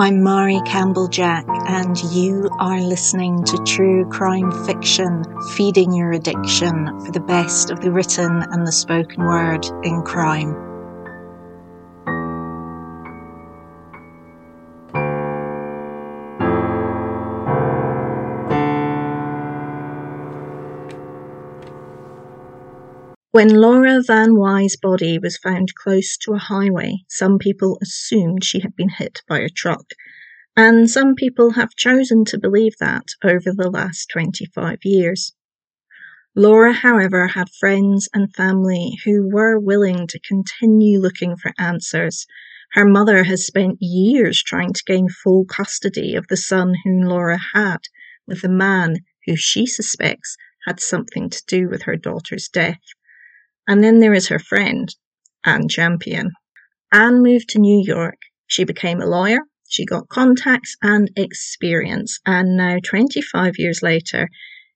[0.00, 5.24] I'm Mairi Campbell Jack, and you are listening to True Crime Fiction,
[5.56, 10.67] feeding your addiction for the best of the written and the spoken word in crime.
[23.30, 28.60] When Laura Van Whye's body was found close to a highway, some people assumed she
[28.60, 29.92] had been hit by a truck,
[30.56, 35.34] and some people have chosen to believe that over the last 25 years.
[36.34, 42.26] Laura, however, had friends and family who were willing to continue looking for answers.
[42.72, 47.38] Her mother has spent years trying to gain full custody of the son whom Laura
[47.52, 47.88] had
[48.26, 52.80] with a man who she suspects had something to do with her daughter's death.
[53.68, 54.88] And then there is her friend,
[55.44, 56.32] Anne Champion.
[56.90, 58.16] Anne moved to New York.
[58.46, 59.40] She became a lawyer.
[59.68, 64.30] She got contacts and experience, and now, 25 years later,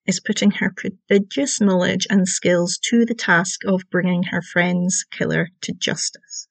[0.07, 5.49] is putting her prodigious knowledge and skills to the task of bringing her friend's killer
[5.63, 6.49] to justice.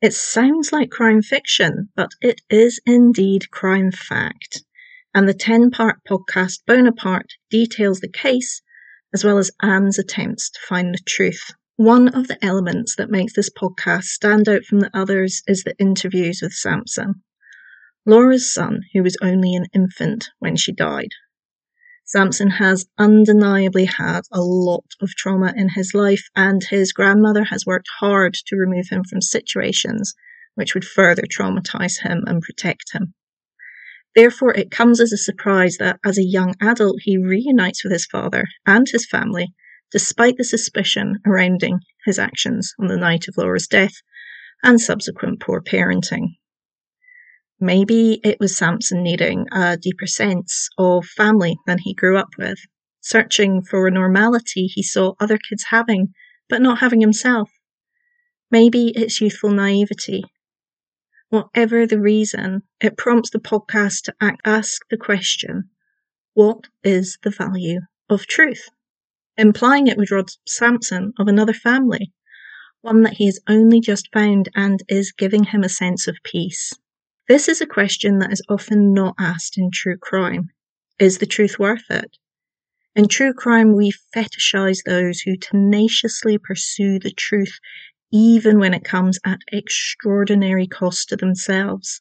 [0.00, 4.64] It sounds like crime fiction, but it is indeed crime fact.
[5.14, 8.62] And the 10 part podcast Bonaparte details the case
[9.12, 11.52] as well as Anne's attempts to find the truth.
[11.76, 15.74] One of the elements that makes this podcast stand out from the others is the
[15.78, 17.22] interviews with Samson,
[18.06, 21.10] Laura's son, who was only an infant when she died.
[22.04, 27.64] Samson has undeniably had a lot of trauma in his life, and his grandmother has
[27.64, 30.14] worked hard to remove him from situations
[30.54, 33.14] which would further traumatize him and protect him.
[34.14, 38.06] Therefore, it comes as a surprise that as a young adult, he reunites with his
[38.06, 39.54] father and his family,
[39.92, 43.94] despite the suspicion surrounding his actions on the night of Laura's death
[44.64, 46.36] and subsequent poor parenting.
[47.60, 52.58] Maybe it was Samson needing a deeper sense of family than he grew up with,
[53.00, 56.14] searching for a normality he saw other kids having,
[56.48, 57.50] but not having himself.
[58.50, 60.24] Maybe it's youthful naivety
[61.30, 65.70] Whatever the reason, it prompts the podcast to ask the question
[66.34, 68.68] what is the value of truth?
[69.36, 72.12] Implying it would rob Samson of another family,
[72.80, 76.72] one that he has only just found and is giving him a sense of peace.
[77.28, 80.50] This is a question that is often not asked in true crime.
[80.98, 82.16] Is the truth worth it?
[82.96, 87.60] In true crime, we fetishize those who tenaciously pursue the truth
[88.12, 92.00] even when it comes at extraordinary cost to themselves.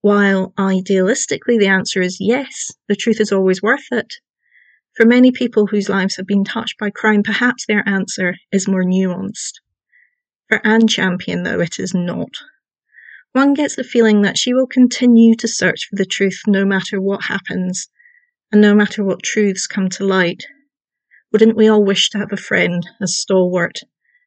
[0.00, 4.14] While idealistically the answer is yes, the truth is always worth it.
[4.94, 8.84] For many people whose lives have been touched by crime, perhaps their answer is more
[8.84, 9.54] nuanced.
[10.48, 12.30] For Anne Champion, though, it is not.
[13.32, 17.00] One gets the feeling that she will continue to search for the truth no matter
[17.00, 17.88] what happens,
[18.52, 20.44] and no matter what truths come to light.
[21.32, 23.80] Wouldn't we all wish to have a friend as stalwart